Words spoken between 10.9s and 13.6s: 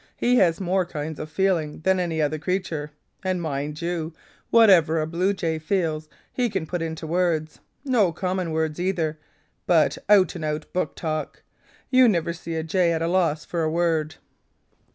talk. You never see a jay at a loss